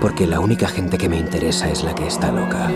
Porque 0.00 0.28
la 0.28 0.38
única 0.38 0.68
gente 0.68 0.96
que 0.96 1.08
me 1.08 1.16
interesa 1.16 1.68
es 1.68 1.82
la 1.82 1.92
que 1.92 2.06
está 2.06 2.30
loca. 2.30 2.70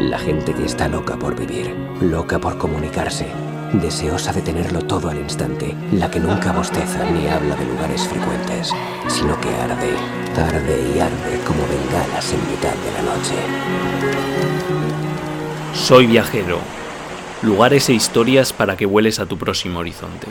La 0.00 0.18
gente 0.18 0.54
que 0.54 0.64
está 0.64 0.88
loca 0.88 1.18
por 1.18 1.38
vivir, 1.38 1.76
loca 2.00 2.38
por 2.38 2.56
comunicarse, 2.56 3.26
deseosa 3.74 4.32
de 4.32 4.40
tenerlo 4.40 4.80
todo 4.80 5.10
al 5.10 5.18
instante, 5.18 5.74
la 5.92 6.10
que 6.10 6.18
nunca 6.18 6.52
bosteza 6.52 7.04
ni 7.10 7.28
habla 7.28 7.56
de 7.56 7.66
lugares 7.66 8.08
frecuentes, 8.08 8.72
sino 9.06 9.38
que 9.38 9.50
arde, 9.50 9.92
tarde 10.34 10.92
y 10.94 10.98
arde 10.98 11.40
como 11.46 11.60
bengalas 11.68 12.32
en 12.32 12.40
mitad 12.50 12.72
de 12.72 12.92
la 12.92 13.02
noche. 13.02 13.34
Soy 15.74 16.06
viajero. 16.06 16.58
Lugares 17.42 17.88
e 17.90 17.92
historias 17.92 18.54
para 18.54 18.78
que 18.78 18.86
vueles 18.86 19.20
a 19.20 19.26
tu 19.26 19.36
próximo 19.36 19.80
horizonte. 19.80 20.26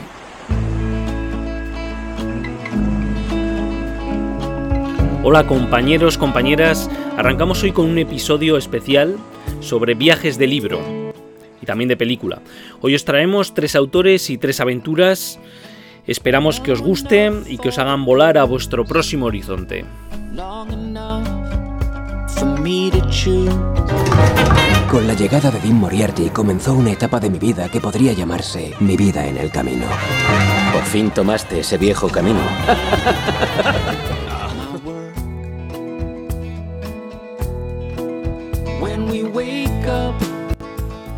Hola 5.30 5.46
compañeros, 5.46 6.16
compañeras, 6.16 6.88
arrancamos 7.18 7.62
hoy 7.62 7.72
con 7.72 7.84
un 7.84 7.98
episodio 7.98 8.56
especial 8.56 9.18
sobre 9.60 9.92
viajes 9.92 10.38
de 10.38 10.46
libro 10.46 10.80
y 11.60 11.66
también 11.66 11.88
de 11.88 11.98
película. 11.98 12.40
Hoy 12.80 12.94
os 12.94 13.04
traemos 13.04 13.52
tres 13.52 13.76
autores 13.76 14.30
y 14.30 14.38
tres 14.38 14.58
aventuras. 14.58 15.38
Esperamos 16.06 16.60
que 16.60 16.72
os 16.72 16.80
guste 16.80 17.30
y 17.46 17.58
que 17.58 17.68
os 17.68 17.78
hagan 17.78 18.06
volar 18.06 18.38
a 18.38 18.44
vuestro 18.44 18.86
próximo 18.86 19.26
horizonte. 19.26 19.84
Con 24.90 25.06
la 25.06 25.12
llegada 25.12 25.50
de 25.50 25.60
Dean 25.60 25.74
Moriarty 25.74 26.30
comenzó 26.30 26.72
una 26.72 26.92
etapa 26.92 27.20
de 27.20 27.28
mi 27.28 27.38
vida 27.38 27.68
que 27.68 27.82
podría 27.82 28.14
llamarse 28.14 28.72
mi 28.80 28.96
vida 28.96 29.26
en 29.26 29.36
el 29.36 29.50
camino. 29.50 29.84
Por 30.72 30.84
fin 30.84 31.10
tomaste 31.10 31.60
ese 31.60 31.76
viejo 31.76 32.08
camino. 32.08 32.40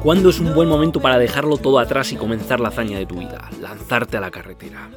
¿Cuándo 0.02 0.30
es 0.30 0.40
un 0.40 0.54
buen 0.54 0.66
momento 0.66 0.98
para 0.98 1.18
dejarlo 1.18 1.58
todo 1.58 1.78
atrás 1.78 2.10
y 2.10 2.16
comenzar 2.16 2.58
la 2.58 2.68
hazaña 2.68 2.98
de 2.98 3.04
tu 3.04 3.18
vida? 3.18 3.50
Lanzarte 3.60 4.16
a 4.16 4.20
la 4.22 4.30
carretera. 4.30 4.88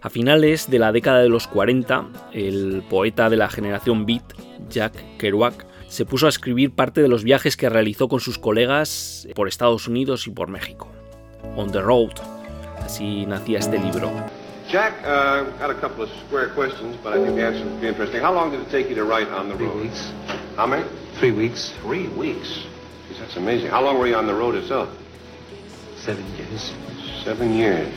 A 0.00 0.08
finales 0.08 0.70
de 0.70 0.78
la 0.78 0.92
década 0.92 1.18
de 1.18 1.28
los 1.28 1.48
40, 1.48 2.06
el 2.32 2.84
poeta 2.88 3.28
de 3.28 3.36
la 3.36 3.48
generación 3.48 4.06
Beat, 4.06 4.22
Jack 4.70 5.18
Kerouac, 5.18 5.66
se 5.88 6.06
puso 6.06 6.26
a 6.26 6.28
escribir 6.28 6.70
parte 6.70 7.02
de 7.02 7.08
los 7.08 7.24
viajes 7.24 7.56
que 7.56 7.68
realizó 7.68 8.06
con 8.06 8.20
sus 8.20 8.38
colegas 8.38 9.26
por 9.34 9.48
Estados 9.48 9.88
Unidos 9.88 10.28
y 10.28 10.30
por 10.30 10.46
México. 10.46 10.86
On 11.56 11.72
the 11.72 11.80
Road, 11.80 12.12
así 12.84 13.26
nacía 13.26 13.58
este 13.58 13.80
libro. 13.80 14.12
Jack, 14.70 14.94
uh, 15.02 15.44
got 15.58 15.70
a 15.70 15.80
couple 15.80 16.04
of 16.04 16.10
square 16.28 16.50
questions, 16.54 16.96
but 17.02 17.14
I 17.14 17.16
think 17.16 17.34
the 17.34 17.46
answer 17.46 17.64
would 17.64 17.80
be 17.80 17.88
interesting. 17.88 18.22
How 18.22 18.32
long 18.32 18.52
did 18.52 18.60
it 18.60 18.70
take 18.70 18.88
you 18.88 18.94
to 18.94 19.04
write 19.04 19.28
on 19.28 19.48
the 19.48 19.56
road? 19.56 19.72
Three 19.72 19.88
weeks. 19.88 20.12
How 20.56 20.66
many? 20.68 20.84
Three 21.18 21.32
weeks. 21.32 21.74
Three 21.82 22.06
weeks. 22.16 22.64
Jeez, 23.14 23.20
that's 23.20 23.36
amazing. 23.36 23.70
How 23.70 23.82
long 23.82 23.98
were 23.98 24.06
you 24.06 24.16
on 24.16 24.26
the 24.26 24.34
road 24.34 24.54
itself? 24.54 24.88
Seven 25.96 26.24
years. 26.36 26.72
Seven 27.24 27.54
years. 27.54 27.88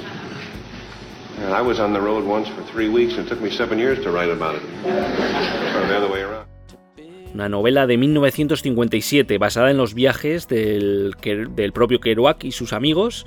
And 1.39 1.53
I 1.53 1.61
was 1.61 1.79
on 1.79 1.93
the 1.93 1.99
road 1.99 2.25
once 2.25 2.47
for 2.49 2.63
three 2.63 2.89
weeks, 2.89 3.17
and 3.17 3.25
it 3.25 3.29
took 3.29 3.41
me 3.41 3.49
seven 3.49 3.77
years 3.77 4.03
to 4.03 4.11
write 4.11 4.29
about 4.29 4.55
it. 4.55 4.63
The 4.83 5.97
other 5.97 6.11
way 6.11 6.21
around. 6.21 6.47
Una 7.33 7.49
novela 7.49 7.85
de 7.85 7.97
1957 7.97 9.37
basada 9.37 9.69
en 9.69 9.77
los 9.77 9.93
viajes 9.93 10.47
del, 10.47 11.13
del 11.21 11.73
propio 11.73 11.99
Kerouac 11.99 12.43
y 12.43 12.52
sus 12.52 12.73
amigos. 12.73 13.25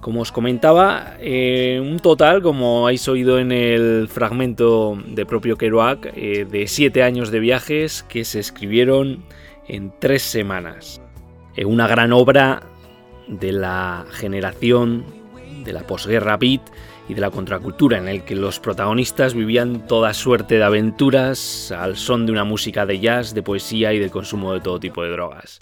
Como 0.00 0.20
os 0.20 0.32
comentaba, 0.32 1.16
eh, 1.20 1.80
un 1.80 2.00
total, 2.00 2.42
como 2.42 2.86
habéis 2.86 3.06
oído 3.08 3.38
en 3.38 3.52
el 3.52 4.08
fragmento 4.08 5.00
de 5.06 5.24
propio 5.24 5.56
Kerouac, 5.56 6.12
eh, 6.16 6.44
de 6.44 6.66
siete 6.66 7.04
años 7.04 7.30
de 7.30 7.38
viajes 7.38 8.02
que 8.02 8.24
se 8.24 8.40
escribieron 8.40 9.24
en 9.68 9.92
tres 9.98 10.22
semanas. 10.22 11.01
Eh, 11.56 11.64
una 11.64 11.86
gran 11.86 12.12
obra 12.12 12.62
de 13.28 13.52
la 13.52 14.04
generación 14.10 15.04
de 15.64 15.72
la 15.72 15.86
posguerra 15.86 16.36
beat 16.36 16.62
y 17.08 17.14
de 17.14 17.20
la 17.20 17.30
contracultura, 17.30 17.98
en 17.98 18.08
el 18.08 18.24
que 18.24 18.34
los 18.34 18.58
protagonistas 18.58 19.34
vivían 19.34 19.86
toda 19.86 20.14
suerte 20.14 20.56
de 20.56 20.64
aventuras 20.64 21.72
al 21.72 21.96
son 21.96 22.26
de 22.26 22.32
una 22.32 22.44
música 22.44 22.86
de 22.86 23.00
jazz, 23.00 23.34
de 23.34 23.42
poesía 23.42 23.92
y 23.92 23.98
del 23.98 24.10
consumo 24.10 24.54
de 24.54 24.60
todo 24.60 24.80
tipo 24.80 25.02
de 25.02 25.10
drogas. 25.10 25.60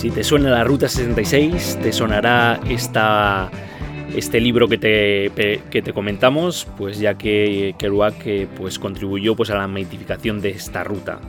Si 0.00 0.10
te 0.10 0.24
suena 0.24 0.48
la 0.48 0.64
Ruta 0.64 0.88
66, 0.88 1.80
te 1.82 1.92
sonará 1.92 2.58
este 4.16 4.40
libro 4.40 4.66
que 4.66 4.78
te, 4.78 5.60
que 5.70 5.82
te 5.82 5.92
comentamos, 5.92 6.66
pues 6.78 6.98
ya 6.98 7.18
que 7.18 7.74
Kerouac 7.76 8.14
eh, 8.24 8.48
pues, 8.56 8.78
contribuyó 8.78 9.36
pues, 9.36 9.50
a 9.50 9.56
la 9.56 9.68
mitificación 9.68 10.40
de 10.40 10.52
esta 10.52 10.84
ruta. 10.84 11.20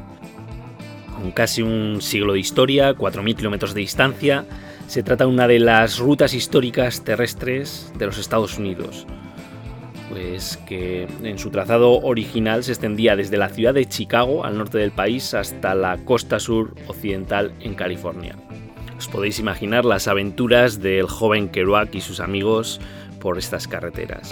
Con 1.19 1.31
casi 1.31 1.61
un 1.61 2.01
siglo 2.01 2.31
de 2.31 2.39
historia, 2.39 2.95
4.000 2.95 3.35
kilómetros 3.35 3.73
de 3.73 3.81
distancia, 3.81 4.45
se 4.87 5.03
trata 5.03 5.25
de 5.25 5.31
una 5.31 5.49
de 5.49 5.59
las 5.59 5.99
rutas 5.99 6.33
históricas 6.33 7.03
terrestres 7.03 7.91
de 7.97 8.05
los 8.05 8.17
Estados 8.17 8.57
Unidos. 8.57 9.05
Pues 10.09 10.55
que 10.65 11.09
en 11.23 11.37
su 11.39 11.49
trazado 11.49 11.99
original 11.99 12.63
se 12.63 12.71
extendía 12.71 13.17
desde 13.17 13.35
la 13.35 13.49
ciudad 13.49 13.73
de 13.73 13.85
Chicago, 13.85 14.45
al 14.45 14.57
norte 14.57 14.77
del 14.77 14.91
país, 14.91 15.33
hasta 15.33 15.75
la 15.75 15.97
costa 16.05 16.39
sur 16.39 16.73
occidental 16.87 17.51
en 17.59 17.75
California. 17.75 18.37
Os 19.01 19.07
podéis 19.07 19.39
imaginar 19.39 19.83
las 19.83 20.07
aventuras 20.07 20.79
del 20.79 21.07
joven 21.07 21.49
Kerouac 21.49 21.95
y 21.95 22.01
sus 22.01 22.19
amigos 22.19 22.79
por 23.19 23.39
estas 23.39 23.67
carreteras. 23.67 24.31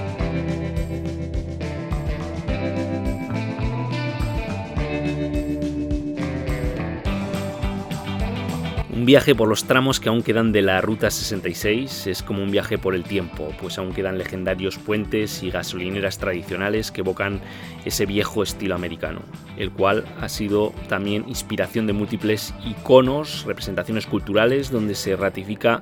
Un 9.00 9.06
viaje 9.06 9.34
por 9.34 9.48
los 9.48 9.64
tramos 9.64 10.02
que 10.02 10.10
aún 10.10 10.24
quedan 10.24 10.52
de 10.52 10.62
la 10.62 10.82
Ruta 10.82 11.10
66 11.10 12.08
es 12.08 12.22
como 12.22 12.44
un 12.44 12.52
viaje 12.52 12.78
por 12.78 12.96
el 12.96 13.06
tiempo, 13.06 13.54
pues 13.62 13.78
aún 13.78 13.94
quedan 13.94 14.18
legendarios 14.18 14.78
puentes 14.78 15.42
y 15.42 15.52
gasolineras 15.52 16.18
tradicionales 16.18 16.92
que 16.92 17.00
evocan 17.00 17.40
ese 17.86 18.06
viejo 18.06 18.44
estilo 18.44 18.76
americano, 18.76 19.22
el 19.56 19.72
cual 19.72 20.04
ha 20.20 20.28
sido 20.28 20.74
también 20.90 21.24
inspiración 21.30 21.88
de 21.88 21.94
múltiples 21.94 22.54
iconos, 22.66 23.46
representaciones 23.46 24.06
culturales, 24.06 24.70
donde 24.70 24.96
se 24.96 25.16
ratifica 25.16 25.82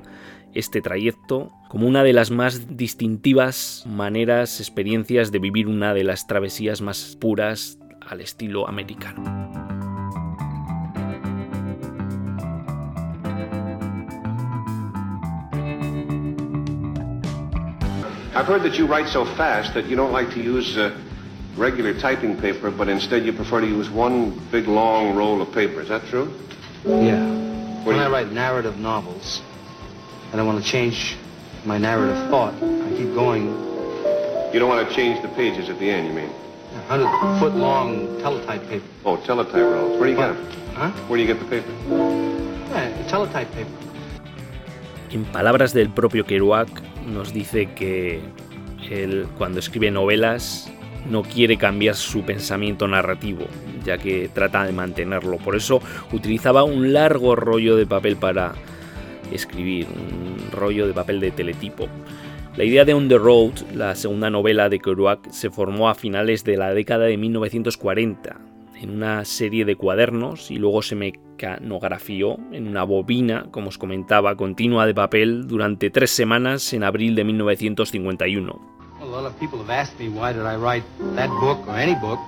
este 0.54 0.80
trayecto 0.80 1.50
como 1.68 1.88
una 1.88 2.04
de 2.04 2.12
las 2.12 2.30
más 2.30 2.76
distintivas 2.76 3.82
maneras, 3.84 4.60
experiencias 4.60 5.32
de 5.32 5.40
vivir 5.40 5.66
una 5.66 5.92
de 5.92 6.04
las 6.04 6.28
travesías 6.28 6.82
más 6.82 7.16
puras 7.20 7.80
al 8.00 8.20
estilo 8.20 8.68
americano. 8.68 9.47
I've 18.38 18.46
heard 18.46 18.62
that 18.62 18.78
you 18.78 18.86
write 18.86 19.08
so 19.08 19.24
fast 19.24 19.74
that 19.74 19.86
you 19.86 19.96
don't 19.96 20.12
like 20.12 20.30
to 20.34 20.40
use 20.40 20.78
uh, 20.78 20.96
regular 21.56 21.92
typing 21.98 22.40
paper, 22.40 22.70
but 22.70 22.88
instead 22.88 23.26
you 23.26 23.32
prefer 23.32 23.60
to 23.60 23.66
use 23.66 23.90
one 23.90 24.30
big 24.52 24.68
long 24.68 25.16
roll 25.16 25.42
of 25.42 25.50
paper. 25.50 25.80
Is 25.80 25.88
that 25.88 26.06
true? 26.06 26.32
Yeah. 26.84 27.18
What 27.78 27.86
When 27.86 27.96
do 27.96 28.02
I 28.02 28.08
write 28.08 28.30
narrative 28.30 28.78
novels, 28.78 29.42
and 30.30 30.40
I 30.40 30.44
want 30.44 30.62
to 30.62 30.70
change 30.70 31.16
my 31.64 31.78
narrative 31.78 32.30
thought, 32.30 32.54
I 32.62 32.90
keep 32.96 33.12
going 33.12 33.46
You 34.52 34.60
don't 34.60 34.68
want 34.68 34.88
to 34.88 34.94
change 34.94 35.20
the 35.20 35.28
pages 35.34 35.68
at 35.68 35.80
the 35.80 35.90
end, 35.90 36.06
you 36.06 36.12
mean? 36.12 36.30
a 36.76 36.80
hundred 36.82 37.40
foot 37.40 37.56
long 37.56 38.20
teletype 38.20 38.62
paper. 38.68 38.86
Oh, 39.04 39.16
teletype 39.16 39.54
rolls. 39.54 39.98
Where 39.98 40.06
do 40.06 40.10
you 40.12 40.16
get 40.16 40.28
them? 40.28 40.74
Huh? 40.74 40.90
Where 41.08 41.16
do 41.18 41.22
you 41.24 41.26
get 41.26 41.40
the 41.40 41.50
paper? 41.50 41.72
Yeah, 42.70 43.08
teletype 43.08 43.50
paper. 43.50 43.72
En 45.10 45.24
palabras 45.24 45.72
del 45.72 45.90
propio 45.90 46.24
Kerouac, 46.24 46.68
nos 47.12 47.32
dice 47.32 47.70
que 47.74 48.20
él, 48.90 49.26
cuando 49.36 49.58
escribe 49.58 49.90
novelas, 49.90 50.72
no 51.10 51.22
quiere 51.22 51.56
cambiar 51.56 51.94
su 51.94 52.22
pensamiento 52.22 52.86
narrativo, 52.88 53.46
ya 53.84 53.98
que 53.98 54.28
trata 54.32 54.64
de 54.64 54.72
mantenerlo. 54.72 55.38
Por 55.38 55.56
eso 55.56 55.80
utilizaba 56.12 56.64
un 56.64 56.92
largo 56.92 57.36
rollo 57.36 57.76
de 57.76 57.86
papel 57.86 58.16
para 58.16 58.54
escribir, 59.32 59.86
un 59.86 60.50
rollo 60.52 60.86
de 60.86 60.92
papel 60.92 61.20
de 61.20 61.30
teletipo. 61.30 61.88
La 62.56 62.64
idea 62.64 62.84
de 62.84 62.94
On 62.94 63.08
the 63.08 63.18
Road, 63.18 63.52
la 63.74 63.94
segunda 63.94 64.30
novela 64.30 64.68
de 64.68 64.80
Kerouac, 64.80 65.30
se 65.30 65.50
formó 65.50 65.88
a 65.88 65.94
finales 65.94 66.44
de 66.44 66.56
la 66.56 66.74
década 66.74 67.04
de 67.04 67.16
1940 67.16 68.36
en 68.80 68.90
una 68.90 69.24
serie 69.24 69.64
de 69.64 69.76
cuadernos 69.76 70.50
y 70.50 70.56
luego 70.56 70.82
se 70.82 70.94
mecanografió 70.94 72.38
en 72.52 72.68
una 72.68 72.84
bobina, 72.84 73.46
como 73.50 73.68
os 73.68 73.78
comentaba, 73.78 74.36
continua 74.36 74.86
de 74.86 74.94
papel 74.94 75.46
durante 75.46 75.90
tres 75.90 76.10
semanas 76.10 76.72
en 76.72 76.84
abril 76.84 77.14
de 77.14 77.24
1951. 77.24 78.60
A 79.00 79.04
lot 79.04 79.26
of 79.26 79.38
people 79.38 79.58
have 79.58 79.70
asked 79.70 79.98
me 79.98 80.08
why 80.08 80.32
did 80.32 80.42
I 80.42 80.56
write 80.56 80.84
that 81.14 81.30
book 81.40 81.66
or 81.68 81.76
any 81.76 81.94
book. 81.94 82.18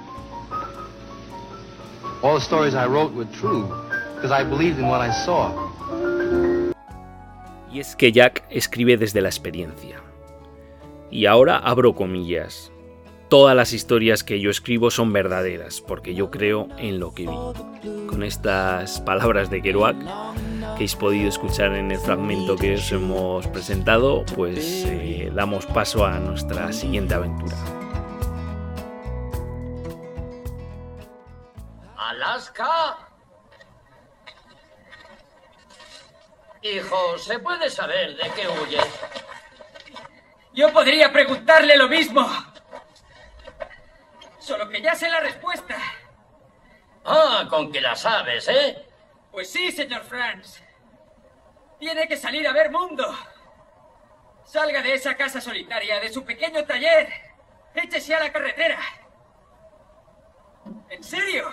All 2.22 2.34
the 2.34 2.44
stories 2.44 2.74
I 2.74 2.86
wrote 2.86 3.14
were 3.14 3.28
true. 3.40 3.66
because 4.20 4.38
I 4.38 4.44
believed 4.44 4.78
in 4.78 4.86
what 4.86 5.00
I 5.00 5.12
saw. 5.12 5.52
Y 7.72 7.80
es 7.80 7.96
que 7.96 8.12
Jack 8.12 8.44
escribe 8.50 8.96
desde 8.96 9.20
la 9.20 9.28
experiencia. 9.28 10.02
Y 11.10 11.26
ahora 11.26 11.56
abro 11.56 11.94
comillas. 11.94 12.70
Todas 13.30 13.54
las 13.54 13.72
historias 13.72 14.24
que 14.24 14.40
yo 14.40 14.50
escribo 14.50 14.90
son 14.90 15.12
verdaderas, 15.12 15.80
porque 15.80 16.16
yo 16.16 16.32
creo 16.32 16.66
en 16.78 16.98
lo 16.98 17.14
que 17.14 17.28
vi. 17.28 18.08
Con 18.08 18.24
estas 18.24 19.00
palabras 19.02 19.50
de 19.50 19.62
Kerouac, 19.62 19.96
que 19.96 20.64
habéis 20.64 20.96
podido 20.96 21.28
escuchar 21.28 21.76
en 21.76 21.92
el 21.92 21.98
fragmento 22.00 22.56
que 22.56 22.74
os 22.74 22.90
hemos 22.90 23.46
presentado, 23.46 24.24
pues 24.34 24.84
eh, 24.84 25.30
damos 25.32 25.64
paso 25.66 26.04
a 26.04 26.18
nuestra 26.18 26.72
siguiente 26.72 27.14
aventura. 27.14 27.54
Alaska. 31.96 32.98
Hijo, 36.62 37.16
¿se 37.16 37.38
puede 37.38 37.70
saber 37.70 38.16
de 38.16 38.28
qué 38.34 38.48
huyes? 38.48 39.00
Yo 40.52 40.72
podría 40.72 41.12
preguntarle 41.12 41.76
lo 41.76 41.88
mismo. 41.88 42.28
Solo 44.50 44.68
que 44.68 44.82
ya 44.82 44.96
sé 44.96 45.08
la 45.08 45.20
respuesta. 45.20 45.76
Ah, 47.04 47.46
con 47.48 47.70
que 47.70 47.80
la 47.80 47.94
sabes, 47.94 48.48
¿eh? 48.48 48.84
Pues 49.30 49.48
sí, 49.48 49.70
señor 49.70 50.02
Franz. 50.02 50.60
Tiene 51.78 52.08
que 52.08 52.16
salir 52.16 52.48
a 52.48 52.52
ver 52.52 52.68
mundo. 52.72 53.16
Salga 54.42 54.82
de 54.82 54.94
esa 54.94 55.14
casa 55.16 55.40
solitaria, 55.40 56.00
de 56.00 56.12
su 56.12 56.24
pequeño 56.24 56.64
taller. 56.64 57.08
Échese 57.76 58.12
a 58.12 58.24
la 58.24 58.32
carretera. 58.32 58.80
¿En 60.88 61.04
serio? 61.04 61.48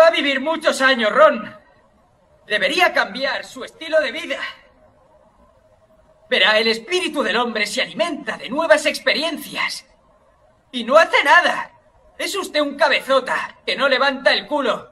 Va 0.00 0.06
a 0.06 0.10
vivir 0.10 0.40
muchos 0.40 0.80
años, 0.80 1.12
Ron. 1.12 1.54
Debería 2.46 2.94
cambiar 2.94 3.44
su 3.44 3.62
estilo 3.62 4.00
de 4.00 4.10
vida. 4.10 4.40
Verá, 6.30 6.58
el 6.58 6.68
espíritu 6.68 7.22
del 7.22 7.36
hombre 7.36 7.66
se 7.66 7.82
alimenta 7.82 8.38
de 8.38 8.48
nuevas 8.48 8.86
experiencias. 8.86 9.84
Y 10.74 10.84
no 10.84 10.96
hace 10.96 11.22
nada. 11.22 11.70
Es 12.18 12.34
usted 12.34 12.60
un 12.60 12.76
cabezota 12.76 13.58
que 13.66 13.76
no 13.76 13.88
levanta 13.88 14.32
el 14.32 14.46
culo. 14.46 14.90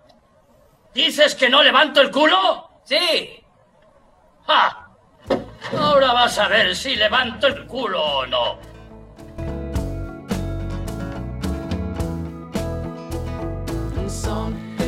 ¿Dices 0.95 1.35
que 1.35 1.49
no 1.49 1.63
levanto 1.63 2.03
el 2.03 2.11
culo? 2.11 2.69
Sí. 2.85 3.43
¡Ja! 4.47 4.91
Ahora 5.79 6.13
vas 6.13 6.39
a 6.39 6.49
ver 6.49 6.77
si 6.77 6.97
levanto 6.97 7.47
el 7.47 7.67
culo 7.67 8.03
o 8.03 8.27
no. 8.27 8.59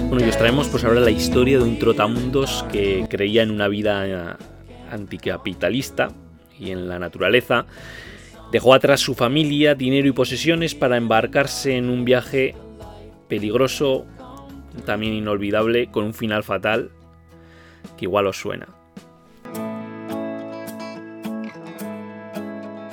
Bueno, 0.08 0.26
y 0.26 0.28
os 0.28 0.36
traemos 0.36 0.68
pues 0.68 0.84
ahora 0.84 1.00
la 1.00 1.10
historia 1.10 1.56
de 1.56 1.64
un 1.64 1.78
trotamundos 1.78 2.66
que 2.70 3.06
creía 3.08 3.44
en 3.44 3.50
una 3.50 3.68
vida 3.68 4.06
eh, 4.06 4.36
anticapitalista 4.90 6.10
y 6.58 6.70
en 6.70 6.86
la 6.86 6.98
naturaleza. 6.98 7.64
Dejó 8.52 8.74
atrás 8.74 9.00
su 9.00 9.14
familia, 9.14 9.74
dinero 9.74 10.06
y 10.08 10.12
posesiones 10.12 10.74
para 10.74 10.98
embarcarse 10.98 11.74
en 11.74 11.88
un 11.88 12.04
viaje 12.04 12.54
peligroso, 13.26 14.04
también 14.84 15.14
inolvidable, 15.14 15.90
con 15.90 16.04
un 16.04 16.12
final 16.12 16.44
fatal 16.44 16.90
que 17.96 18.04
igual 18.04 18.26
os 18.26 18.36
suena. 18.36 18.68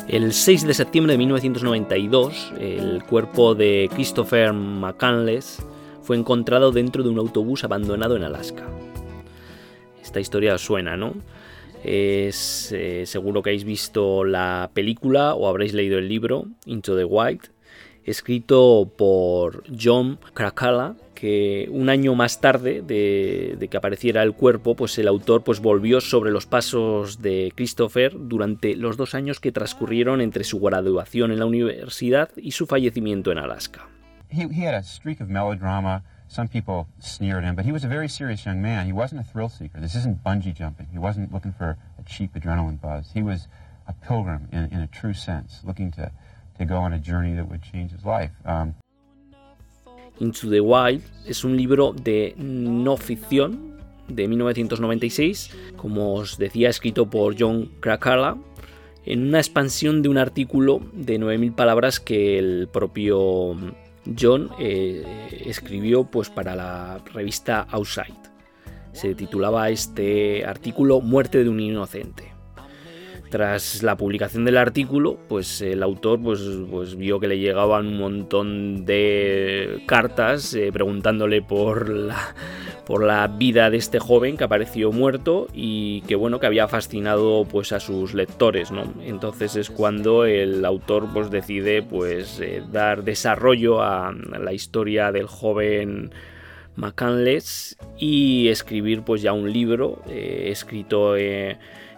El 0.07 0.31
6 0.31 0.65
de 0.65 0.73
septiembre 0.73 1.11
de 1.11 1.17
1992, 1.17 2.53
el 2.57 3.03
cuerpo 3.03 3.53
de 3.53 3.89
Christopher 3.93 4.53
McCandless 4.53 5.61
fue 6.01 6.15
encontrado 6.15 6.71
dentro 6.71 7.03
de 7.03 7.09
un 7.09 7.19
autobús 7.19 7.65
abandonado 7.65 8.15
en 8.15 8.23
Alaska. 8.23 8.63
Esta 10.01 10.21
historia 10.21 10.55
os 10.55 10.61
suena, 10.61 10.95
¿no? 10.95 11.15
Es 11.83 12.71
eh, 12.71 13.05
seguro 13.05 13.41
que 13.41 13.51
habéis 13.51 13.63
visto 13.63 14.23
la 14.25 14.69
película 14.73 15.33
o 15.33 15.47
habréis 15.47 15.73
leído 15.73 15.97
el 15.97 16.09
libro 16.09 16.45
Into 16.65 16.95
the 16.95 17.05
Wild, 17.05 17.51
escrito 18.03 18.91
por 18.97 19.63
John 19.79 20.19
Krakala, 20.33 20.95
que 21.15 21.67
un 21.71 21.89
año 21.89 22.15
más 22.15 22.39
tarde 22.41 22.81
de, 22.81 23.67
que 23.69 23.77
apareciera 23.77 24.23
el 24.23 24.33
cuerpo, 24.33 24.75
pues 24.75 24.97
el 24.97 25.07
autor 25.07 25.43
pues 25.43 25.59
volvió 25.59 25.99
sobre 26.01 26.31
los 26.31 26.45
pasos 26.45 27.21
de 27.21 27.51
Christopher 27.55 28.13
durante 28.17 28.75
los 28.75 28.95
dos 28.97 29.15
años 29.15 29.39
que 29.39 29.51
transcurrieron 29.51 30.21
entre 30.21 30.43
su 30.43 30.59
graduación 30.59 31.31
en 31.31 31.39
la 31.39 31.45
universidad 31.45 32.29
y 32.37 32.51
su 32.51 32.67
fallecimiento 32.67 33.31
en 33.31 33.37
Alaska. 33.37 33.87
he, 34.29 34.47
he 34.47 34.63
had 34.63 34.75
a 34.75 34.83
streak 34.83 35.21
of 35.21 35.29
melodrama. 35.29 36.03
Some 36.29 36.47
people 36.47 36.87
sneered 36.99 37.43
him, 37.43 37.55
but 37.55 37.65
he 37.65 37.71
was 37.71 37.83
a 37.83 37.87
very 37.87 38.07
serious 38.07 38.45
young 38.45 38.61
man. 38.61 38.85
He 38.85 38.93
wasn't 38.93 39.21
a 39.21 39.23
thrill 39.23 39.49
seeker. 39.49 39.79
This 39.79 39.95
isn't 39.95 40.23
bungee 40.23 40.53
jumping. 40.53 40.85
He 40.91 40.99
wasn't 40.99 41.33
looking 41.33 41.53
for 41.53 41.75
a 41.97 42.03
cheap 42.03 42.35
adrenaline 42.35 42.79
buzz. 42.79 43.09
He 43.15 43.23
was 43.23 43.47
a 43.87 43.93
pilgrim 43.93 44.47
in, 44.51 44.65
in 44.65 44.79
a 44.79 44.87
true 44.87 45.15
sense, 45.15 45.61
looking 45.65 45.89
to, 45.93 46.11
to 46.59 46.65
go 46.65 46.77
on 46.77 46.93
a 46.93 46.99
journey 46.99 47.33
that 47.33 47.49
would 47.49 47.63
change 47.63 47.91
his 47.91 48.05
life. 48.05 48.29
Um, 48.45 48.75
Into 50.19 50.49
the 50.51 50.59
Wild 50.59 51.01
es 51.25 51.43
un 51.43 51.57
libro 51.57 51.93
de 51.93 52.35
no 52.37 52.95
ficción 52.95 53.79
de 54.07 54.27
1996, 54.27 55.49
como 55.77 56.13
os 56.13 56.37
decía, 56.37 56.69
escrito 56.69 57.09
por 57.09 57.35
John 57.39 57.71
Krakala, 57.79 58.37
en 59.03 59.27
una 59.27 59.39
expansión 59.39 60.03
de 60.03 60.09
un 60.09 60.19
artículo 60.19 60.81
de 60.93 61.19
9.000 61.19 61.55
palabras 61.55 61.99
que 61.99 62.37
el 62.37 62.67
propio 62.71 63.55
John 64.17 64.49
eh, 64.59 65.43
escribió 65.45 66.03
pues, 66.05 66.29
para 66.29 66.55
la 66.55 66.99
revista 67.13 67.67
Outside. 67.71 68.13
Se 68.91 69.15
titulaba 69.15 69.69
este 69.69 70.45
artículo 70.45 71.01
Muerte 71.01 71.43
de 71.43 71.49
un 71.49 71.59
inocente. 71.59 72.38
Tras 73.29 73.83
la 73.83 73.95
publicación 73.95 74.43
del 74.43 74.57
artículo, 74.57 75.19
pues 75.27 75.61
el 75.61 75.83
autor 75.83 76.19
pues, 76.19 76.41
pues 76.71 76.95
vio 76.95 77.19
que 77.19 77.27
le 77.27 77.37
llegaban 77.37 77.85
un 77.85 77.97
montón 77.99 78.85
de 78.85 79.83
cartas 79.85 80.55
eh, 80.55 80.71
preguntándole 80.73 81.43
por 81.43 81.89
la, 81.89 82.33
por 82.85 83.03
la 83.03 83.27
vida 83.27 83.69
de 83.69 83.77
este 83.77 83.99
joven 83.99 84.35
que 84.35 84.45
apareció 84.45 84.91
muerto 84.91 85.47
y 85.53 86.01
que 86.01 86.15
bueno 86.15 86.39
que 86.39 86.47
había 86.47 86.67
fascinado 86.67 87.45
pues 87.45 87.71
a 87.71 87.79
sus 87.79 88.15
lectores, 88.15 88.71
¿no? 88.71 88.91
Entonces 89.05 89.55
es 89.55 89.69
cuando 89.69 90.25
el 90.25 90.65
autor 90.65 91.07
pues 91.13 91.29
decide 91.29 91.83
pues 91.83 92.39
eh, 92.39 92.63
dar 92.71 93.03
desarrollo 93.03 93.83
a 93.83 94.11
la 94.11 94.53
historia 94.53 95.11
del 95.11 95.27
joven 95.27 96.11
McCandless 96.77 97.77
y 97.99 98.47
escribir 98.47 99.03
pues 99.03 99.21
ya 99.21 99.33
un 99.33 99.51
libro 99.51 100.01
eh, 100.07 100.47
escrito 100.47 101.15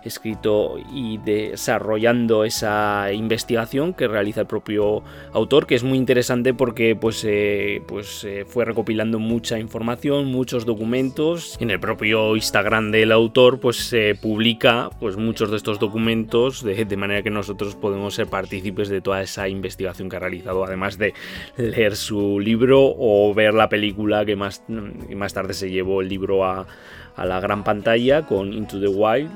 escrito 0.03 0.77
y 0.93 1.17
desarrollando 1.17 2.43
esa 2.43 3.11
investigación 3.13 3.93
que 3.93 4.07
realiza 4.07 4.41
el 4.41 4.47
propio 4.47 5.03
autor, 5.33 5.67
que 5.67 5.75
es 5.75 5.83
muy 5.83 5.97
interesante 5.97 6.53
porque 6.53 6.95
pues, 6.95 7.23
eh, 7.27 7.81
pues 7.87 8.23
eh, 8.23 8.45
fue 8.47 8.65
recopilando 8.65 9.19
mucha 9.19 9.59
información, 9.59 10.25
muchos 10.25 10.65
documentos. 10.65 11.57
En 11.59 11.69
el 11.71 11.79
propio 11.79 12.35
Instagram 12.35 12.91
del 12.91 13.11
autor 13.11 13.59
pues 13.59 13.95
publica 14.21 14.89
pues, 14.99 15.17
muchos 15.17 15.51
de 15.51 15.57
estos 15.57 15.79
documentos 15.79 16.63
de, 16.63 16.85
de 16.85 16.97
manera 16.97 17.21
que 17.21 17.29
nosotros 17.29 17.75
podemos 17.75 18.15
ser 18.15 18.27
partícipes 18.27 18.89
de 18.89 19.01
toda 19.01 19.21
esa 19.21 19.47
investigación 19.47 20.09
que 20.09 20.15
ha 20.15 20.19
realizado, 20.19 20.63
además 20.63 20.97
de 20.97 21.13
leer 21.57 21.95
su 21.95 22.39
libro 22.39 22.93
o 22.97 23.33
ver 23.33 23.53
la 23.53 23.69
película 23.69 24.25
que 24.25 24.35
más, 24.35 24.63
más 24.67 25.33
tarde 25.33 25.53
se 25.53 25.69
llevó 25.69 26.01
el 26.01 26.09
libro 26.09 26.45
a, 26.45 26.67
a 27.15 27.25
la 27.25 27.39
gran 27.39 27.63
pantalla 27.63 28.25
con 28.25 28.53
Into 28.53 28.79
the 28.79 28.87
Wild, 28.87 29.29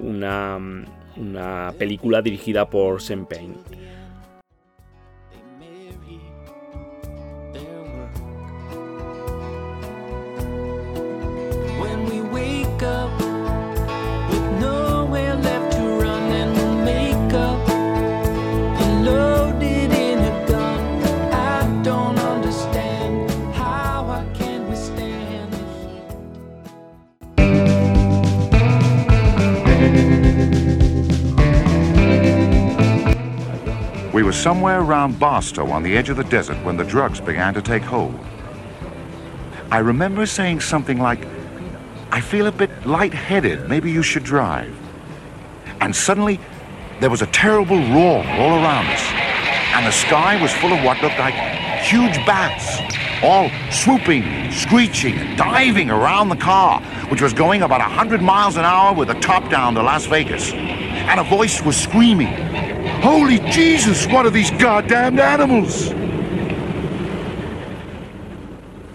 una, 0.00 0.58
una 1.16 1.74
película 1.78 2.22
dirigida 2.22 2.68
por 2.68 3.00
Sam 3.00 3.26
Payne. 3.26 3.54
We 34.20 34.24
were 34.24 34.32
somewhere 34.32 34.82
around 34.82 35.18
Barstow 35.18 35.70
on 35.70 35.82
the 35.82 35.96
edge 35.96 36.10
of 36.10 36.18
the 36.18 36.24
desert 36.24 36.62
when 36.62 36.76
the 36.76 36.84
drugs 36.84 37.22
began 37.22 37.54
to 37.54 37.62
take 37.62 37.82
hold. 37.82 38.14
I 39.70 39.78
remember 39.78 40.26
saying 40.26 40.60
something 40.60 40.98
like, 40.98 41.26
I 42.12 42.20
feel 42.20 42.46
a 42.46 42.52
bit 42.52 42.70
lightheaded, 42.84 43.66
maybe 43.66 43.90
you 43.90 44.02
should 44.02 44.22
drive. 44.22 44.76
And 45.80 45.96
suddenly, 45.96 46.38
there 47.00 47.08
was 47.08 47.22
a 47.22 47.28
terrible 47.28 47.78
roar 47.78 48.22
all 48.36 48.62
around 48.62 48.88
us, 48.88 49.02
and 49.72 49.86
the 49.86 49.90
sky 49.90 50.38
was 50.42 50.52
full 50.52 50.74
of 50.74 50.84
what 50.84 51.00
looked 51.00 51.18
like 51.18 51.32
huge 51.80 52.16
bats. 52.26 52.78
all 53.22 53.50
swooping, 53.70 54.50
screeching, 54.50 55.14
and 55.16 55.38
diving 55.38 55.90
around 55.90 56.28
the 56.28 56.36
car, 56.36 56.82
which 57.08 57.22
was 57.22 57.32
going 57.32 57.62
about 57.62 57.80
100 57.80 58.20
miles 58.20 58.56
an 58.56 58.64
hour 58.64 58.94
with 58.94 59.08
the 59.08 59.14
top 59.14 59.48
down 59.50 59.74
to 59.74 59.82
Las 59.82 60.06
Vegas. 60.06 60.52
And 60.52 61.20
a 61.20 61.24
voice 61.24 61.62
was 61.62 61.76
screaming, 61.76 62.34
Holy 63.02 63.38
Jesus, 63.50 64.06
what 64.08 64.26
are 64.26 64.30
these 64.30 64.50
goddamned 64.50 65.20
animals? 65.20 65.88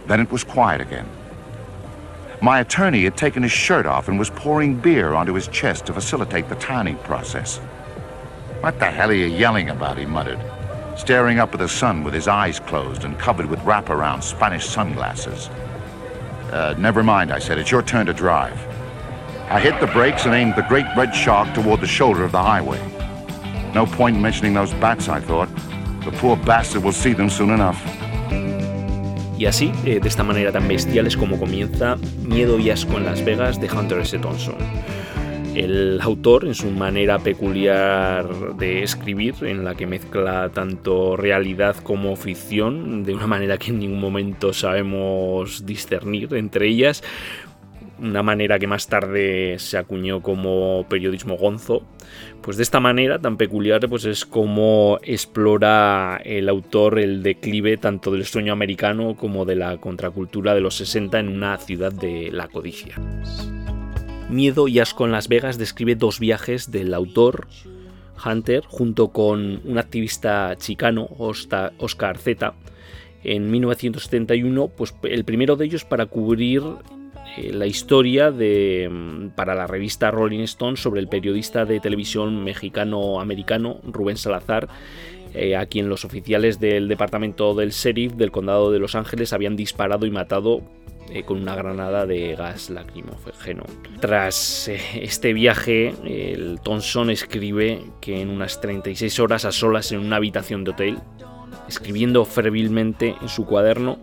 Then 0.05 0.19
it 0.19 0.31
was 0.31 0.43
quiet 0.43 0.79
again. 0.79 1.09
My 2.39 2.59
attorney 2.59 3.03
had 3.03 3.17
taken 3.17 3.41
his 3.41 3.51
shirt 3.51 3.87
off 3.87 4.07
and 4.07 4.19
was 4.19 4.29
pouring 4.29 4.75
beer 4.75 5.13
onto 5.13 5.33
his 5.33 5.47
chest 5.47 5.87
to 5.87 5.93
facilitate 5.93 6.49
the 6.49 6.55
tanning 6.55 6.97
process. 6.97 7.57
What 8.59 8.77
the 8.77 8.85
hell 8.85 9.09
are 9.09 9.13
you 9.13 9.25
yelling 9.25 9.71
about? 9.71 9.97
he 9.97 10.05
muttered, 10.05 10.39
staring 10.95 11.39
up 11.39 11.53
at 11.53 11.59
the 11.59 11.67
sun 11.67 12.03
with 12.03 12.13
his 12.13 12.27
eyes 12.27 12.59
closed 12.59 13.05
and 13.05 13.17
covered 13.17 13.47
with 13.47 13.59
wraparound 13.61 14.21
Spanish 14.21 14.67
sunglasses. 14.67 15.47
Uh, 16.51 16.75
never 16.77 17.01
mind, 17.01 17.31
I 17.31 17.39
said. 17.39 17.57
It's 17.57 17.71
your 17.71 17.81
turn 17.81 18.05
to 18.05 18.13
drive. 18.13 18.59
I 19.49 19.59
hit 19.59 19.79
the 19.81 19.87
brakes 19.87 20.25
and 20.25 20.35
aimed 20.35 20.55
the 20.55 20.61
great 20.69 20.85
red 20.95 21.15
shark 21.15 21.51
toward 21.55 21.81
the 21.81 21.87
shoulder 21.87 22.23
of 22.23 22.31
the 22.31 22.41
highway. 22.41 22.94
No 23.75 23.85
point 23.85 24.15
in 24.15 24.21
mentioning 24.21 24.53
those 24.53 24.73
bats, 24.75 25.09
I 25.09 25.19
thought. 25.19 25.49
The 26.05 26.11
poor 26.21 26.37
bastard 26.37 26.81
will 26.85 26.93
see 26.93 27.13
them 27.13 27.29
soon 27.29 27.49
enough. 27.49 27.75
Y 29.37 29.47
así, 29.47 29.73
eh, 29.85 29.99
de 29.99 30.07
esta 30.07 30.23
manera 30.23 30.53
tan 30.53 30.65
bestial 30.65 31.07
es 31.07 31.17
como 31.17 31.37
comienza 31.37 31.97
Miedo 32.25 32.57
y 32.57 32.69
asco 32.69 32.97
en 32.97 33.03
Las 33.03 33.25
Vegas 33.25 33.59
de 33.59 33.69
Hunter 33.69 33.99
S. 33.99 34.17
Thompson. 34.19 34.55
El 35.55 35.99
autor, 36.01 36.45
en 36.45 36.55
su 36.55 36.71
manera 36.71 37.19
peculiar 37.19 38.55
de 38.55 38.81
escribir, 38.81 39.35
en 39.41 39.65
la 39.65 39.75
que 39.75 39.87
mezcla 39.87 40.49
tanto 40.53 41.17
realidad 41.17 41.75
como 41.75 42.15
ficción, 42.15 43.03
de 43.03 43.13
una 43.13 43.27
manera 43.27 43.57
que 43.57 43.71
en 43.71 43.79
ningún 43.79 43.99
momento 43.99 44.53
sabemos 44.53 45.65
discernir 45.65 46.33
entre 46.33 46.69
ellas, 46.69 47.03
una 47.99 48.23
manera 48.23 48.59
que 48.59 48.67
más 48.67 48.87
tarde 48.87 49.55
se 49.59 49.77
acuñó 49.77 50.21
como 50.21 50.85
periodismo 50.89 51.37
gonzo, 51.37 51.83
pues 52.41 52.57
de 52.57 52.63
esta 52.63 52.79
manera 52.79 53.19
tan 53.19 53.37
peculiar 53.37 53.87
pues 53.89 54.05
es 54.05 54.25
como 54.25 54.99
explora 55.03 56.21
el 56.23 56.49
autor 56.49 56.99
el 56.99 57.23
declive 57.23 57.77
tanto 57.77 58.11
del 58.11 58.25
sueño 58.25 58.53
americano 58.53 59.15
como 59.15 59.45
de 59.45 59.55
la 59.55 59.77
contracultura 59.77 60.53
de 60.53 60.61
los 60.61 60.75
60 60.75 61.19
en 61.19 61.29
una 61.29 61.57
ciudad 61.57 61.91
de 61.91 62.29
la 62.31 62.47
codicia. 62.47 62.95
Miedo 64.29 64.67
y 64.67 64.79
asco 64.79 65.05
en 65.05 65.11
Las 65.11 65.27
Vegas 65.27 65.57
describe 65.57 65.95
dos 65.95 66.19
viajes 66.19 66.71
del 66.71 66.93
autor 66.93 67.47
Hunter 68.23 68.63
junto 68.67 69.09
con 69.09 69.61
un 69.63 69.77
activista 69.77 70.55
chicano, 70.57 71.07
Oscar 71.17 72.17
Zeta, 72.17 72.55
en 73.23 73.49
1971, 73.49 74.67
pues 74.69 74.95
el 75.03 75.25
primero 75.25 75.55
de 75.55 75.65
ellos 75.65 75.83
para 75.83 76.05
cubrir 76.05 76.61
eh, 77.37 77.51
la 77.53 77.65
historia 77.65 78.31
de, 78.31 78.89
mm, 78.91 79.29
para 79.35 79.55
la 79.55 79.67
revista 79.67 80.11
Rolling 80.11 80.41
Stone 80.41 80.77
sobre 80.77 81.01
el 81.01 81.07
periodista 81.07 81.65
de 81.65 81.79
televisión 81.79 82.43
mexicano-americano 82.43 83.79
Rubén 83.83 84.17
Salazar, 84.17 84.67
eh, 85.33 85.55
a 85.55 85.65
quien 85.65 85.89
los 85.89 86.05
oficiales 86.05 86.59
del 86.59 86.87
departamento 86.87 87.53
del 87.55 87.71
sheriff 87.71 88.13
del 88.13 88.31
condado 88.31 88.71
de 88.71 88.79
Los 88.79 88.95
Ángeles 88.95 89.33
habían 89.33 89.55
disparado 89.55 90.05
y 90.05 90.11
matado 90.11 90.61
eh, 91.09 91.23
con 91.23 91.41
una 91.41 91.55
granada 91.55 92.05
de 92.05 92.35
gas 92.35 92.69
lacrimógeno. 92.69 93.63
Tras 93.99 94.69
este 94.95 95.33
viaje, 95.33 95.93
el 96.05 96.59
Thompson 96.63 97.09
escribe 97.09 97.83
que 98.01 98.21
en 98.21 98.29
unas 98.29 98.61
36 98.61 99.19
horas 99.19 99.45
a 99.45 99.51
solas 99.51 99.91
en 99.91 99.99
una 99.99 100.15
habitación 100.15 100.63
de 100.63 100.71
hotel, 100.71 100.97
escribiendo 101.67 102.23
fervilmente 102.25 103.15
en 103.21 103.29
su 103.29 103.45
cuaderno, 103.45 103.99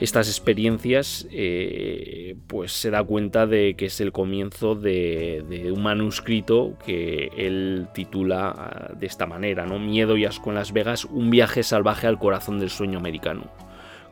estas 0.00 0.28
experiencias, 0.28 1.26
eh, 1.30 2.34
pues 2.46 2.72
se 2.72 2.90
da 2.90 3.04
cuenta 3.04 3.46
de 3.46 3.74
que 3.76 3.86
es 3.86 4.00
el 4.00 4.12
comienzo 4.12 4.74
de, 4.74 5.70
un 5.74 5.82
manuscrito 5.82 6.74
que 6.84 7.30
él 7.36 7.88
titula 7.92 8.54
ah, 8.56 8.92
de 8.98 9.06
esta 9.06 9.26
manera, 9.26 9.66
¿no? 9.66 9.78
Miedo 9.78 10.16
y 10.16 10.24
asco 10.24 10.50
en 10.50 10.56
Las 10.56 10.72
Vegas, 10.72 11.04
un 11.04 11.30
viaje 11.30 11.62
salvaje 11.62 12.06
al 12.06 12.18
corazón 12.18 12.58
del 12.58 12.70
sueño 12.70 12.98
americano, 12.98 13.50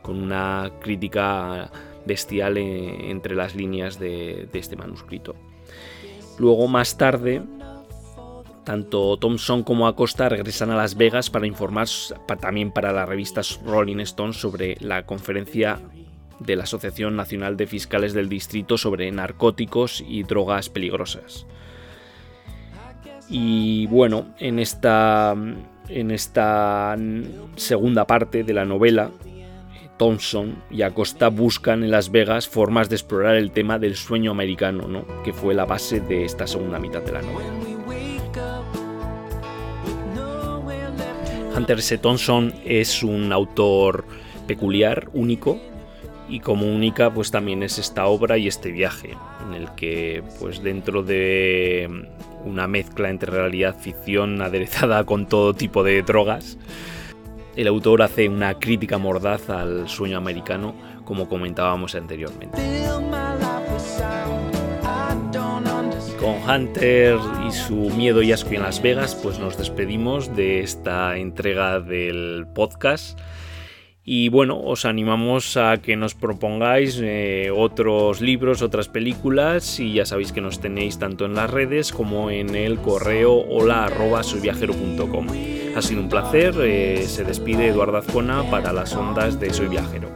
con 0.03 0.21
una 0.21 0.71
crítica 0.79 1.71
bestial 2.05 2.57
en, 2.57 3.09
entre 3.09 3.35
las 3.35 3.55
líneas 3.55 3.99
de 3.99 4.47
este 4.53 4.75
manuscrito. 4.75 5.35
Luego, 6.37 6.67
más 6.67 6.97
tarde, 6.97 7.41
tanto 8.63 9.17
Thompson 9.17 9.63
como 9.63 9.87
Acosta 9.87 10.29
regresan 10.29 10.71
a 10.71 10.75
Las 10.75 10.95
Vegas 10.95 11.29
para 11.29 11.47
informar 11.47 11.87
también 12.39 12.71
para 12.71 12.91
la 12.91 13.05
revista 13.05 13.41
Rolling 13.65 13.99
Stone 13.99 14.33
sobre 14.33 14.77
la 14.79 15.05
conferencia 15.05 15.79
de 16.39 16.55
la 16.55 16.63
Asociación 16.63 17.15
Nacional 17.15 17.57
de 17.57 17.67
Fiscales 17.67 18.13
del 18.13 18.29
Distrito 18.29 18.77
sobre 18.77 19.11
narcóticos 19.11 20.03
y 20.07 20.23
drogas 20.23 20.69
peligrosas. 20.69 21.45
Y 23.29 23.85
bueno, 23.87 24.27
en 24.39 24.59
esta, 24.59 25.35
en 25.87 26.11
esta 26.11 26.95
segunda 27.55 28.07
parte 28.07 28.43
de 28.43 28.53
la 28.53 28.65
novela, 28.65 29.11
Thompson 29.97 30.63
y 30.71 30.81
Acosta 30.81 31.27
buscan 31.27 31.83
en 31.83 31.91
Las 31.91 32.09
Vegas 32.09 32.47
formas 32.47 32.89
de 32.89 32.95
explorar 32.95 33.35
el 33.35 33.51
tema 33.51 33.77
del 33.77 33.95
sueño 33.95 34.31
americano, 34.31 34.87
¿no? 34.87 35.05
que 35.23 35.33
fue 35.33 35.53
la 35.53 35.65
base 35.65 35.99
de 35.99 36.23
esta 36.23 36.47
segunda 36.47 36.79
mitad 36.79 37.01
de 37.01 37.11
la 37.11 37.21
novela. 37.21 37.78
Hunter 41.59 41.79
S. 41.79 41.97
Thompson 41.97 42.53
es 42.63 43.03
un 43.03 43.33
autor 43.33 44.05
peculiar, 44.47 45.09
único, 45.11 45.59
y 46.29 46.39
como 46.39 46.65
única 46.65 47.13
pues 47.13 47.31
también 47.31 47.63
es 47.63 47.77
esta 47.77 48.05
obra 48.05 48.37
y 48.37 48.47
este 48.47 48.71
viaje, 48.71 49.17
en 49.45 49.53
el 49.53 49.69
que 49.75 50.23
pues 50.39 50.63
dentro 50.63 51.03
de 51.03 52.07
una 52.45 52.65
mezcla 52.67 53.09
entre 53.09 53.33
realidad 53.33 53.75
ficción 53.77 54.41
aderezada 54.41 55.03
con 55.03 55.27
todo 55.27 55.53
tipo 55.53 55.83
de 55.83 56.01
drogas, 56.01 56.57
el 57.57 57.67
autor 57.67 58.03
hace 58.03 58.29
una 58.29 58.53
crítica 58.53 58.97
mordaz 58.97 59.49
al 59.49 59.89
sueño 59.89 60.17
americano, 60.17 60.73
como 61.03 61.27
comentábamos 61.27 61.93
anteriormente. 61.93 62.57
Hunter 66.49 67.19
y 67.47 67.51
su 67.51 67.75
miedo 67.75 68.23
y 68.23 68.31
asco 68.31 68.55
en 68.55 68.63
Las 68.63 68.81
Vegas, 68.81 69.13
pues 69.21 69.37
nos 69.37 69.57
despedimos 69.57 70.35
de 70.35 70.61
esta 70.61 71.17
entrega 71.17 71.79
del 71.79 72.47
podcast. 72.55 73.19
Y 74.03 74.29
bueno, 74.29 74.59
os 74.59 74.85
animamos 74.85 75.55
a 75.57 75.77
que 75.77 75.95
nos 75.95 76.15
propongáis 76.15 76.99
eh, 77.03 77.51
otros 77.55 78.21
libros, 78.21 78.63
otras 78.63 78.87
películas 78.87 79.79
y 79.79 79.93
ya 79.93 80.05
sabéis 80.05 80.31
que 80.31 80.41
nos 80.41 80.59
tenéis 80.59 80.97
tanto 80.97 81.25
en 81.25 81.35
las 81.35 81.51
redes 81.51 81.91
como 81.91 82.31
en 82.31 82.55
el 82.55 82.79
correo 82.79 83.35
hola 83.35 83.83
arroba 83.83 84.23
soyviajero.com. 84.23 85.27
Ha 85.75 85.81
sido 85.83 86.01
un 86.01 86.09
placer, 86.09 86.55
eh, 86.61 87.03
se 87.03 87.23
despide 87.23 87.67
Eduardo 87.67 87.97
Azcona 87.97 88.49
para 88.49 88.73
las 88.73 88.95
ondas 88.95 89.39
de 89.39 89.53
Soy 89.53 89.67
Viajero. 89.67 90.08